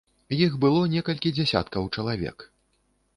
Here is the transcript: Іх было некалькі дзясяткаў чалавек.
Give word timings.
Іх 0.45 0.53
было 0.63 0.79
некалькі 0.93 1.31
дзясяткаў 1.37 1.83
чалавек. 1.95 2.37